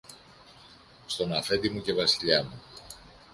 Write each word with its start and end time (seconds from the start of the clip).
Στον 1.05 1.33
Αφέντη 1.33 1.69
μου 1.69 1.81
και 1.81 1.93
Βασιλιά 1.93 2.43
μου 2.43 2.61